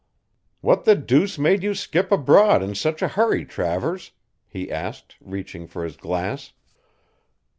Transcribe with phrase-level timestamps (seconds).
[0.61, 4.09] "What the deuce made you skip abroad in such a hurry, Travers?"
[4.47, 6.53] he asked, reaching for his glass.